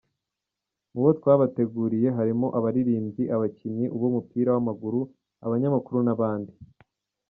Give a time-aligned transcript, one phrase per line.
[0.93, 4.99] Mu bo twabateguriye, harimo abaririmbyi, abakinnyi b’umupira w’amaguru,
[5.45, 6.53] abanyamakuru n’abandi.